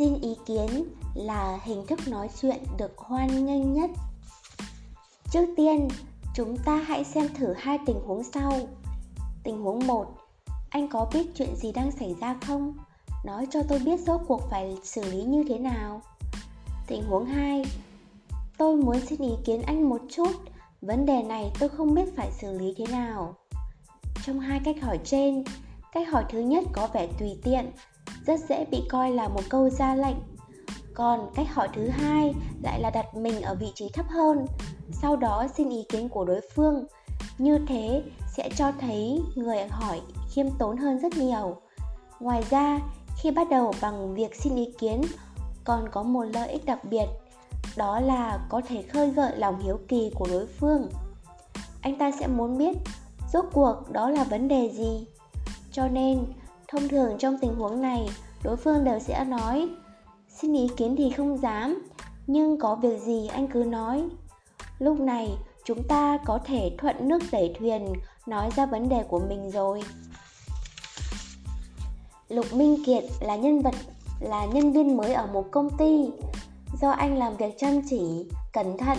xin 0.00 0.20
ý 0.20 0.36
kiến 0.46 0.84
là 1.14 1.58
hình 1.62 1.86
thức 1.86 2.08
nói 2.08 2.28
chuyện 2.40 2.58
được 2.78 2.98
hoan 2.98 3.46
nghênh 3.46 3.72
nhất. 3.72 3.90
Trước 5.30 5.46
tiên, 5.56 5.88
chúng 6.34 6.56
ta 6.64 6.76
hãy 6.76 7.04
xem 7.04 7.28
thử 7.34 7.52
hai 7.58 7.78
tình 7.86 8.00
huống 8.06 8.22
sau. 8.24 8.52
Tình 9.44 9.62
huống 9.62 9.86
1 9.86 10.06
anh 10.70 10.88
có 10.88 11.10
biết 11.12 11.26
chuyện 11.34 11.56
gì 11.56 11.72
đang 11.72 11.92
xảy 11.92 12.14
ra 12.20 12.36
không? 12.46 12.74
Nói 13.24 13.46
cho 13.50 13.62
tôi 13.68 13.78
biết 13.78 14.00
rốt 14.00 14.20
cuộc 14.28 14.42
phải 14.50 14.76
xử 14.82 15.04
lý 15.04 15.22
như 15.22 15.44
thế 15.48 15.58
nào. 15.58 16.02
Tình 16.86 17.02
huống 17.02 17.24
2 17.24 17.64
tôi 18.58 18.76
muốn 18.76 19.00
xin 19.00 19.20
ý 19.20 19.32
kiến 19.44 19.62
anh 19.62 19.88
một 19.88 20.00
chút. 20.10 20.32
Vấn 20.80 21.06
đề 21.06 21.22
này 21.22 21.52
tôi 21.58 21.68
không 21.68 21.94
biết 21.94 22.16
phải 22.16 22.30
xử 22.32 22.58
lý 22.58 22.74
thế 22.76 22.86
nào. 22.86 23.34
Trong 24.24 24.40
hai 24.40 24.60
cách 24.64 24.76
hỏi 24.82 24.98
trên, 25.04 25.44
cách 25.92 26.08
hỏi 26.08 26.24
thứ 26.28 26.40
nhất 26.40 26.64
có 26.72 26.88
vẻ 26.92 27.08
tùy 27.18 27.38
tiện 27.44 27.70
rất 28.26 28.40
dễ 28.48 28.64
bị 28.64 28.82
coi 28.88 29.10
là 29.10 29.28
một 29.28 29.42
câu 29.48 29.70
ra 29.70 29.94
lệnh. 29.94 30.16
Còn 30.94 31.30
cách 31.34 31.46
hỏi 31.54 31.68
thứ 31.74 31.88
hai 31.88 32.34
lại 32.62 32.80
là 32.80 32.90
đặt 32.90 33.14
mình 33.14 33.42
ở 33.42 33.54
vị 33.54 33.72
trí 33.74 33.88
thấp 33.88 34.06
hơn, 34.08 34.46
sau 34.92 35.16
đó 35.16 35.46
xin 35.56 35.68
ý 35.68 35.84
kiến 35.88 36.08
của 36.08 36.24
đối 36.24 36.40
phương. 36.54 36.84
Như 37.38 37.58
thế 37.68 38.02
sẽ 38.36 38.50
cho 38.56 38.72
thấy 38.80 39.22
người 39.34 39.58
hỏi 39.70 40.00
khiêm 40.30 40.46
tốn 40.58 40.76
hơn 40.76 40.98
rất 40.98 41.16
nhiều. 41.16 41.56
Ngoài 42.20 42.42
ra, 42.50 42.80
khi 43.22 43.30
bắt 43.30 43.50
đầu 43.50 43.74
bằng 43.80 44.14
việc 44.14 44.34
xin 44.34 44.56
ý 44.56 44.72
kiến, 44.78 45.02
còn 45.64 45.88
có 45.92 46.02
một 46.02 46.22
lợi 46.22 46.48
ích 46.48 46.64
đặc 46.64 46.84
biệt, 46.84 47.06
đó 47.76 48.00
là 48.00 48.46
có 48.48 48.60
thể 48.68 48.82
khơi 48.82 49.10
gợi 49.10 49.36
lòng 49.36 49.60
hiếu 49.62 49.78
kỳ 49.88 50.10
của 50.14 50.26
đối 50.30 50.46
phương. 50.46 50.88
Anh 51.80 51.98
ta 51.98 52.10
sẽ 52.20 52.26
muốn 52.26 52.58
biết, 52.58 52.76
rốt 53.32 53.44
cuộc 53.52 53.90
đó 53.92 54.10
là 54.10 54.24
vấn 54.24 54.48
đề 54.48 54.70
gì? 54.74 55.06
Cho 55.72 55.88
nên 55.88 56.24
thông 56.70 56.88
thường 56.88 57.18
trong 57.18 57.38
tình 57.38 57.54
huống 57.54 57.82
này, 57.82 58.08
đối 58.44 58.56
phương 58.56 58.84
đều 58.84 58.98
sẽ 58.98 59.24
nói, 59.24 59.68
xin 60.28 60.54
ý 60.54 60.68
kiến 60.76 60.94
thì 60.98 61.10
không 61.10 61.38
dám, 61.38 61.82
nhưng 62.26 62.58
có 62.58 62.74
việc 62.74 63.02
gì 63.02 63.26
anh 63.26 63.48
cứ 63.48 63.64
nói. 63.64 64.08
Lúc 64.78 65.00
này, 65.00 65.28
chúng 65.64 65.82
ta 65.88 66.18
có 66.26 66.38
thể 66.44 66.70
thuận 66.78 67.08
nước 67.08 67.22
đẩy 67.32 67.54
thuyền, 67.58 67.92
nói 68.26 68.50
ra 68.56 68.66
vấn 68.66 68.88
đề 68.88 69.02
của 69.08 69.20
mình 69.28 69.50
rồi. 69.50 69.82
Lục 72.28 72.46
minh 72.52 72.84
kiệt 72.86 73.04
là 73.20 73.36
nhân 73.36 73.60
vật, 73.62 73.74
là 74.20 74.44
nhân 74.44 74.72
viên 74.72 74.96
mới 74.96 75.14
ở 75.14 75.26
một 75.26 75.44
công 75.50 75.76
ty. 75.78 76.10
Do 76.80 76.90
anh 76.90 77.18
làm 77.18 77.36
việc 77.36 77.54
chăm 77.58 77.80
chỉ, 77.90 78.26
cẩn 78.52 78.78
thận, 78.78 78.98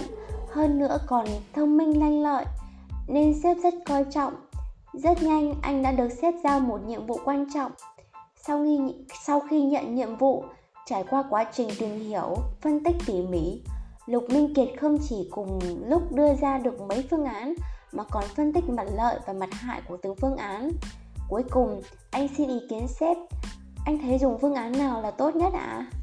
hơn 0.51 0.79
nữa 0.79 0.97
còn 1.07 1.25
thông 1.53 1.77
minh 1.77 1.99
lanh 1.99 2.23
lợi, 2.23 2.45
nên 3.07 3.41
sếp 3.43 3.57
rất 3.63 3.73
coi 3.85 4.05
trọng 4.11 4.33
rất 4.93 5.23
nhanh, 5.23 5.53
anh 5.61 5.83
đã 5.83 5.91
được 5.91 6.09
xếp 6.21 6.33
giao 6.43 6.59
một 6.59 6.79
nhiệm 6.87 7.05
vụ 7.05 7.19
quan 7.25 7.45
trọng. 7.53 7.71
Sau 8.35 8.63
khi 8.63 8.79
sau 9.25 9.39
khi 9.39 9.61
nhận 9.61 9.95
nhiệm 9.95 10.15
vụ, 10.15 10.43
trải 10.85 11.03
qua 11.09 11.23
quá 11.29 11.45
trình 11.53 11.69
tìm 11.79 11.99
hiểu, 11.99 12.35
phân 12.61 12.83
tích 12.83 12.95
tỉ 13.05 13.21
mỉ, 13.21 13.61
lục 14.05 14.23
minh 14.29 14.53
kiệt 14.53 14.67
không 14.79 14.97
chỉ 15.09 15.27
cùng 15.31 15.59
lúc 15.87 16.11
đưa 16.11 16.35
ra 16.35 16.57
được 16.57 16.81
mấy 16.81 17.03
phương 17.09 17.25
án, 17.25 17.53
mà 17.91 18.03
còn 18.03 18.23
phân 18.35 18.53
tích 18.53 18.69
mặt 18.69 18.87
lợi 18.95 19.19
và 19.25 19.33
mặt 19.33 19.49
hại 19.51 19.81
của 19.87 19.97
từng 19.97 20.15
phương 20.15 20.37
án. 20.37 20.71
Cuối 21.29 21.43
cùng, 21.49 21.81
anh 22.11 22.27
xin 22.37 22.49
ý 22.49 22.59
kiến 22.69 22.87
sếp. 22.87 23.17
Anh 23.85 23.97
thấy 23.97 24.17
dùng 24.17 24.37
phương 24.41 24.55
án 24.55 24.71
nào 24.71 25.01
là 25.01 25.11
tốt 25.11 25.35
nhất 25.35 25.53
ạ? 25.53 25.59
À? 25.59 26.01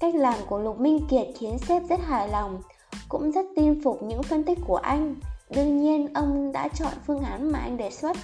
cách 0.00 0.14
làm 0.14 0.34
của 0.46 0.58
lục 0.58 0.80
minh 0.80 1.06
kiệt 1.10 1.26
khiến 1.38 1.58
sếp 1.58 1.82
rất 1.88 2.00
hài 2.00 2.28
lòng, 2.28 2.62
cũng 3.08 3.32
rất 3.32 3.46
tin 3.56 3.82
phục 3.84 4.02
những 4.02 4.22
phân 4.22 4.44
tích 4.44 4.58
của 4.66 4.76
anh 4.76 5.14
đương 5.50 5.82
nhiên, 5.82 6.14
ông 6.14 6.52
đã 6.52 6.68
chọn 6.68 6.92
phương 7.06 7.22
án 7.22 7.52
mà 7.52 7.58
anh 7.58 7.76
đề 7.76 7.90
xuất. 7.90 8.16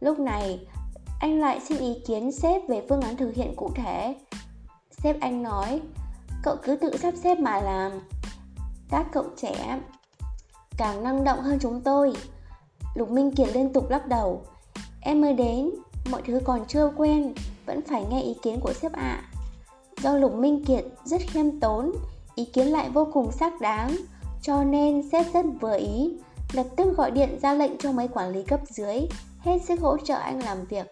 Lúc 0.00 0.18
này, 0.18 0.66
anh 1.20 1.40
lại 1.40 1.60
xin 1.60 1.78
ý 1.78 1.94
kiến 2.06 2.32
sếp 2.32 2.68
về 2.68 2.86
phương 2.88 3.00
án 3.00 3.16
thực 3.16 3.34
hiện 3.34 3.56
cụ 3.56 3.70
thể. 3.74 4.14
Sếp 4.90 5.20
anh 5.20 5.42
nói, 5.42 5.80
cậu 6.42 6.56
cứ 6.62 6.76
tự 6.76 6.96
sắp 6.96 7.14
xếp 7.22 7.38
mà 7.38 7.60
làm. 7.60 7.92
Các 8.90 9.06
cậu 9.12 9.24
trẻ 9.36 9.80
càng 10.78 11.02
năng 11.02 11.24
động 11.24 11.40
hơn 11.40 11.58
chúng 11.60 11.80
tôi. 11.80 12.12
Lục 12.94 13.10
minh 13.10 13.30
kiệt 13.30 13.48
liên 13.54 13.72
tục 13.72 13.90
lắc 13.90 14.06
đầu. 14.06 14.42
Em 15.00 15.20
mới 15.20 15.32
đến, 15.32 15.70
mọi 16.10 16.22
thứ 16.26 16.40
còn 16.44 16.64
chưa 16.68 16.92
quen, 16.96 17.34
vẫn 17.66 17.80
phải 17.88 18.04
nghe 18.10 18.22
ý 18.22 18.34
kiến 18.42 18.60
của 18.60 18.72
sếp 18.72 18.92
ạ. 18.92 19.22
À. 19.22 19.30
do 20.02 20.16
lục 20.16 20.34
minh 20.34 20.64
kiệt 20.64 20.84
rất 21.04 21.20
khiêm 21.20 21.60
tốn, 21.60 21.92
ý 22.34 22.44
kiến 22.44 22.66
lại 22.66 22.90
vô 22.90 23.08
cùng 23.12 23.32
xác 23.32 23.60
đáng, 23.60 23.96
cho 24.42 24.64
nên 24.64 25.10
sếp 25.12 25.26
rất 25.34 25.46
vừa 25.60 25.76
ý 25.76 26.16
lập 26.54 26.66
tức 26.76 26.96
gọi 26.96 27.10
điện 27.10 27.38
ra 27.42 27.54
lệnh 27.54 27.78
cho 27.78 27.92
mấy 27.92 28.08
quản 28.08 28.30
lý 28.30 28.42
cấp 28.42 28.60
dưới, 28.68 29.00
hết 29.40 29.58
sức 29.68 29.80
hỗ 29.80 29.96
trợ 29.98 30.14
anh 30.14 30.42
làm 30.42 30.64
việc. 30.64 30.86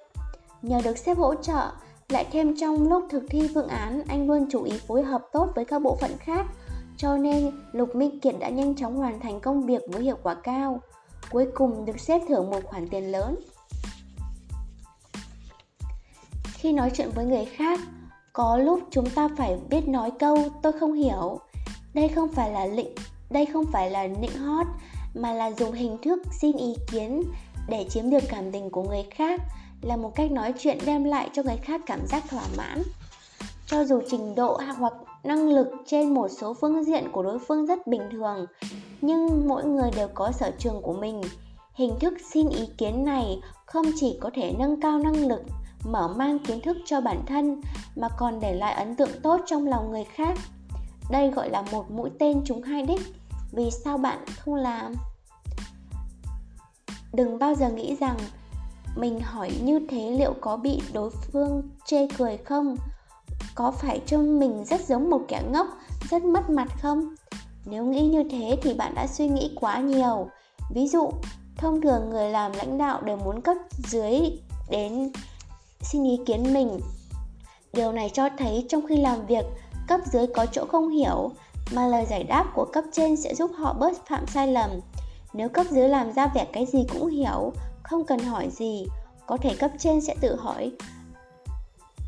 Nhờ 0.62 0.80
được 0.84 0.98
sếp 0.98 1.18
hỗ 1.18 1.34
trợ, 1.34 1.70
lại 2.08 2.26
thêm 2.32 2.56
trong 2.60 2.88
lúc 2.88 3.04
thực 3.10 3.22
thi 3.30 3.50
phương 3.54 3.68
án, 3.68 4.02
anh 4.08 4.26
luôn 4.26 4.46
chú 4.50 4.62
ý 4.62 4.72
phối 4.88 5.02
hợp 5.02 5.22
tốt 5.32 5.48
với 5.54 5.64
các 5.64 5.82
bộ 5.82 5.96
phận 6.00 6.10
khác. 6.18 6.46
Cho 6.96 7.16
nên, 7.16 7.50
lục 7.72 7.96
minh 7.96 8.20
kiệt 8.20 8.34
đã 8.40 8.48
nhanh 8.48 8.76
chóng 8.76 8.96
hoàn 8.96 9.20
thành 9.20 9.40
công 9.40 9.66
việc 9.66 9.82
với 9.92 10.02
hiệu 10.02 10.16
quả 10.22 10.34
cao. 10.34 10.80
Cuối 11.30 11.46
cùng 11.54 11.84
được 11.84 12.00
xếp 12.00 12.20
thưởng 12.28 12.50
một 12.50 12.60
khoản 12.64 12.88
tiền 12.88 13.12
lớn. 13.12 13.36
Khi 16.44 16.72
nói 16.72 16.90
chuyện 16.94 17.10
với 17.14 17.24
người 17.24 17.44
khác, 17.44 17.80
có 18.32 18.56
lúc 18.56 18.80
chúng 18.90 19.10
ta 19.10 19.28
phải 19.36 19.58
biết 19.70 19.88
nói 19.88 20.10
câu, 20.18 20.38
tôi 20.62 20.72
không 20.72 20.92
hiểu. 20.92 21.38
Đây 21.94 22.08
không 22.08 22.32
phải 22.32 22.52
là 22.52 22.66
lịnh, 22.66 22.94
đây 23.30 23.46
không 23.46 23.64
phải 23.72 23.90
là 23.90 24.06
nịnh 24.06 24.38
hót 24.38 24.66
mà 25.14 25.32
là 25.32 25.50
dùng 25.52 25.72
hình 25.72 25.98
thức 26.02 26.22
xin 26.40 26.56
ý 26.56 26.74
kiến 26.90 27.22
để 27.68 27.86
chiếm 27.90 28.10
được 28.10 28.22
cảm 28.28 28.52
tình 28.52 28.70
của 28.70 28.82
người 28.82 29.02
khác 29.10 29.40
là 29.82 29.96
một 29.96 30.14
cách 30.14 30.32
nói 30.32 30.54
chuyện 30.58 30.78
đem 30.86 31.04
lại 31.04 31.30
cho 31.32 31.42
người 31.42 31.56
khác 31.56 31.80
cảm 31.86 32.06
giác 32.06 32.24
thỏa 32.30 32.44
mãn. 32.56 32.82
Cho 33.66 33.84
dù 33.84 34.00
trình 34.10 34.34
độ 34.34 34.60
hoặc 34.78 34.92
năng 35.24 35.48
lực 35.48 35.68
trên 35.86 36.14
một 36.14 36.28
số 36.28 36.54
phương 36.54 36.84
diện 36.84 37.04
của 37.12 37.22
đối 37.22 37.38
phương 37.38 37.66
rất 37.66 37.86
bình 37.86 38.02
thường, 38.12 38.46
nhưng 39.00 39.48
mỗi 39.48 39.64
người 39.64 39.90
đều 39.96 40.08
có 40.14 40.32
sở 40.32 40.50
trường 40.58 40.82
của 40.82 40.92
mình. 40.92 41.20
Hình 41.74 41.94
thức 42.00 42.14
xin 42.32 42.48
ý 42.48 42.66
kiến 42.78 43.04
này 43.04 43.40
không 43.66 43.86
chỉ 44.00 44.18
có 44.20 44.30
thể 44.34 44.54
nâng 44.58 44.80
cao 44.80 44.98
năng 44.98 45.28
lực, 45.28 45.42
mở 45.84 46.08
mang 46.08 46.38
kiến 46.38 46.60
thức 46.60 46.76
cho 46.84 47.00
bản 47.00 47.22
thân, 47.26 47.60
mà 47.96 48.08
còn 48.18 48.40
để 48.40 48.54
lại 48.54 48.74
ấn 48.74 48.96
tượng 48.96 49.20
tốt 49.22 49.40
trong 49.46 49.66
lòng 49.66 49.90
người 49.90 50.04
khác. 50.04 50.38
Đây 51.10 51.30
gọi 51.30 51.50
là 51.50 51.62
một 51.72 51.90
mũi 51.90 52.10
tên 52.18 52.42
trúng 52.44 52.62
hai 52.62 52.82
đích 52.82 53.00
vì 53.52 53.70
sao 53.84 53.98
bạn 53.98 54.18
không 54.38 54.54
làm? 54.54 54.94
Đừng 57.12 57.38
bao 57.38 57.54
giờ 57.54 57.70
nghĩ 57.70 57.96
rằng 58.00 58.16
mình 58.96 59.20
hỏi 59.20 59.50
như 59.62 59.80
thế 59.88 60.10
liệu 60.10 60.34
có 60.40 60.56
bị 60.56 60.82
đối 60.92 61.10
phương 61.10 61.62
chê 61.86 62.06
cười 62.18 62.36
không? 62.36 62.76
Có 63.54 63.70
phải 63.70 64.00
trông 64.06 64.38
mình 64.40 64.64
rất 64.64 64.80
giống 64.86 65.10
một 65.10 65.20
kẻ 65.28 65.42
ngốc, 65.52 65.66
rất 66.10 66.24
mất 66.24 66.50
mặt 66.50 66.68
không? 66.82 67.14
Nếu 67.64 67.84
nghĩ 67.84 68.08
như 68.08 68.24
thế 68.30 68.58
thì 68.62 68.74
bạn 68.74 68.94
đã 68.94 69.06
suy 69.06 69.28
nghĩ 69.28 69.52
quá 69.60 69.80
nhiều. 69.80 70.28
Ví 70.70 70.88
dụ, 70.88 71.10
thông 71.56 71.80
thường 71.80 72.10
người 72.10 72.30
làm 72.30 72.52
lãnh 72.52 72.78
đạo 72.78 73.00
đều 73.00 73.16
muốn 73.16 73.40
cấp 73.40 73.56
dưới 73.76 74.20
đến 74.70 75.10
xin 75.80 76.04
ý 76.04 76.20
kiến 76.26 76.54
mình. 76.54 76.80
Điều 77.72 77.92
này 77.92 78.10
cho 78.14 78.28
thấy 78.38 78.66
trong 78.68 78.86
khi 78.86 78.96
làm 78.96 79.26
việc, 79.26 79.44
cấp 79.88 80.00
dưới 80.12 80.26
có 80.26 80.46
chỗ 80.46 80.64
không 80.68 80.88
hiểu 80.90 81.30
mà 81.74 81.86
lời 81.86 82.06
giải 82.10 82.24
đáp 82.24 82.44
của 82.54 82.64
cấp 82.64 82.84
trên 82.92 83.16
sẽ 83.16 83.34
giúp 83.34 83.50
họ 83.56 83.72
bớt 83.72 84.06
phạm 84.06 84.26
sai 84.26 84.48
lầm. 84.48 84.70
Nếu 85.32 85.48
cấp 85.48 85.66
dưới 85.70 85.88
làm 85.88 86.12
ra 86.12 86.26
vẻ 86.26 86.44
cái 86.52 86.66
gì 86.66 86.84
cũng 86.92 87.06
hiểu, 87.06 87.52
không 87.82 88.04
cần 88.04 88.18
hỏi 88.18 88.48
gì, 88.50 88.86
có 89.26 89.36
thể 89.36 89.54
cấp 89.54 89.70
trên 89.78 90.00
sẽ 90.00 90.14
tự 90.20 90.36
hỏi, 90.36 90.72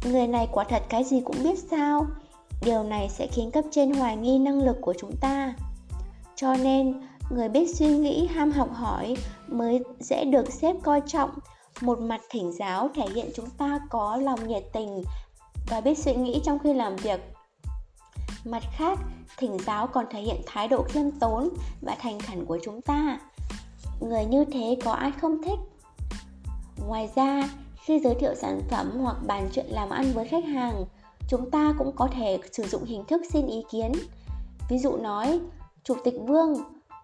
người 0.05 0.27
này 0.27 0.49
quả 0.53 0.65
thật 0.65 0.83
cái 0.89 1.05
gì 1.05 1.21
cũng 1.25 1.43
biết 1.43 1.59
sao? 1.71 2.07
Điều 2.63 2.83
này 2.83 3.09
sẽ 3.09 3.27
khiến 3.27 3.51
cấp 3.51 3.65
trên 3.71 3.95
hoài 3.95 4.17
nghi 4.17 4.39
năng 4.39 4.63
lực 4.63 4.77
của 4.81 4.95
chúng 4.99 5.17
ta. 5.21 5.55
Cho 6.37 6.57
nên, 6.57 7.01
người 7.31 7.49
biết 7.49 7.77
suy 7.77 7.87
nghĩ, 7.87 8.27
ham 8.27 8.51
học 8.51 8.69
hỏi 8.73 9.17
mới 9.49 9.83
dễ 10.01 10.25
được 10.25 10.53
xếp 10.53 10.77
coi 10.83 11.03
trọng. 11.07 11.31
Một 11.81 11.99
mặt 12.01 12.21
thỉnh 12.31 12.53
giáo 12.59 12.89
thể 12.95 13.05
hiện 13.15 13.31
chúng 13.35 13.51
ta 13.51 13.81
có 13.91 14.17
lòng 14.17 14.49
nhiệt 14.49 14.63
tình 14.73 15.05
và 15.69 15.81
biết 15.81 15.99
suy 15.99 16.15
nghĩ 16.15 16.41
trong 16.45 16.59
khi 16.59 16.75
làm 16.75 16.97
việc. 16.97 17.21
Mặt 18.45 18.63
khác 18.73 18.99
thỉnh 19.37 19.57
giáo 19.67 19.87
còn 19.87 20.05
thể 20.11 20.21
hiện 20.21 20.41
thái 20.47 20.69
độ 20.69 20.83
khiêm 20.83 21.11
tốn 21.11 21.49
và 21.83 21.97
thành 22.01 22.21
khẩn 22.21 22.45
của 22.45 22.59
chúng 22.63 22.81
ta. 22.81 23.19
Người 24.01 24.25
như 24.25 24.45
thế 24.45 24.77
có 24.85 24.93
ai 24.93 25.13
không 25.21 25.43
thích? 25.43 25.59
Ngoài 26.89 27.11
ra, 27.15 27.49
khi 27.85 28.01
giới 28.01 28.15
thiệu 28.15 28.35
sản 28.35 28.61
phẩm 28.71 28.91
hoặc 29.03 29.17
bàn 29.27 29.49
chuyện 29.53 29.67
làm 29.69 29.91
ăn 29.91 30.13
với 30.15 30.29
khách 30.29 30.45
hàng, 30.45 30.85
chúng 31.29 31.51
ta 31.51 31.75
cũng 31.79 31.93
có 31.97 32.09
thể 32.13 32.39
sử 32.53 32.63
dụng 32.63 32.85
hình 32.85 33.05
thức 33.05 33.23
xin 33.33 33.47
ý 33.47 33.65
kiến. 33.71 33.93
Ví 34.69 34.79
dụ 34.79 34.97
nói, 34.97 35.41
chủ 35.85 35.95
tịch 36.05 36.15
vương, 36.27 36.55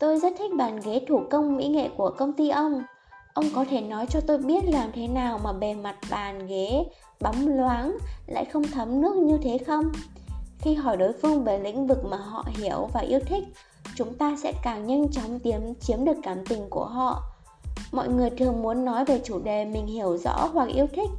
tôi 0.01 0.21
rất 0.21 0.33
thích 0.39 0.51
bàn 0.57 0.81
ghế 0.85 1.01
thủ 1.09 1.23
công 1.31 1.57
mỹ 1.57 1.69
nghệ 1.69 1.89
của 1.97 2.11
công 2.19 2.33
ty 2.33 2.49
ông. 2.49 2.83
Ông 3.35 3.45
có 3.55 3.65
thể 3.71 3.81
nói 3.81 4.07
cho 4.07 4.21
tôi 4.21 4.39
biết 4.39 4.65
làm 4.65 4.93
thế 4.93 5.09
nào 5.09 5.41
mà 5.45 5.53
bề 5.53 5.75
mặt 5.75 5.97
bàn 6.11 6.47
ghế 6.47 6.85
bóng 7.21 7.49
loáng 7.49 7.97
lại 8.27 8.45
không 8.45 8.63
thấm 8.65 9.01
nước 9.01 9.17
như 9.17 9.39
thế 9.43 9.59
không? 9.67 9.93
Khi 10.61 10.75
hỏi 10.75 10.97
đối 10.97 11.13
phương 11.13 11.45
về 11.45 11.59
lĩnh 11.59 11.87
vực 11.87 12.05
mà 12.05 12.17
họ 12.17 12.45
hiểu 12.49 12.89
và 12.93 13.01
yêu 13.01 13.21
thích, 13.27 13.45
chúng 13.95 14.15
ta 14.15 14.37
sẽ 14.43 14.53
càng 14.63 14.87
nhanh 14.87 15.13
chóng 15.13 15.39
tiếm, 15.39 15.75
chiếm 15.81 16.05
được 16.05 16.17
cảm 16.23 16.45
tình 16.47 16.71
của 16.71 16.85
họ. 16.85 17.23
Mọi 17.93 18.09
người 18.09 18.31
thường 18.31 18.63
muốn 18.63 18.85
nói 18.85 19.05
về 19.05 19.21
chủ 19.25 19.39
đề 19.39 19.65
mình 19.65 19.87
hiểu 19.87 20.17
rõ 20.17 20.49
hoặc 20.53 20.69
yêu 20.69 20.87
thích. 20.93 21.11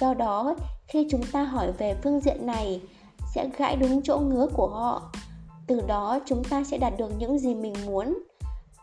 Do 0.00 0.14
đó, 0.14 0.56
khi 0.88 1.06
chúng 1.10 1.22
ta 1.32 1.42
hỏi 1.42 1.72
về 1.72 1.96
phương 2.02 2.20
diện 2.20 2.46
này, 2.46 2.80
sẽ 3.34 3.48
gãi 3.58 3.76
đúng 3.76 4.02
chỗ 4.02 4.18
ngứa 4.18 4.46
của 4.46 4.66
họ. 4.66 5.02
Từ 5.66 5.80
đó, 5.86 6.18
chúng 6.26 6.44
ta 6.44 6.64
sẽ 6.64 6.78
đạt 6.78 6.92
được 6.98 7.10
những 7.18 7.38
gì 7.38 7.54
mình 7.54 7.74
muốn. 7.86 8.18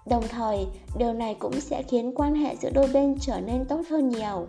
Đồng 0.05 0.23
thời, 0.27 0.67
điều 0.97 1.13
này 1.13 1.35
cũng 1.39 1.61
sẽ 1.61 1.83
khiến 1.83 2.13
quan 2.15 2.35
hệ 2.35 2.55
giữa 2.55 2.69
đôi 2.69 2.87
bên 2.93 3.15
trở 3.19 3.39
nên 3.39 3.65
tốt 3.65 3.81
hơn 3.89 4.09
nhiều. 4.09 4.47